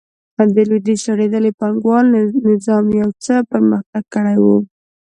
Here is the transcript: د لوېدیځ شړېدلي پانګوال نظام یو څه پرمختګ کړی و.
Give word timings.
د 0.55 0.57
لوېدیځ 0.69 0.99
شړېدلي 1.05 1.51
پانګوال 1.59 2.05
نظام 2.49 2.85
یو 3.01 3.09
څه 3.25 3.35
پرمختګ 3.51 4.03
کړی 4.15 4.37
و. 4.43 4.45